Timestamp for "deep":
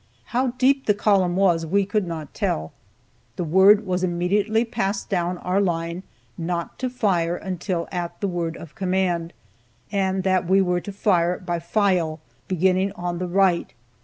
0.57-0.87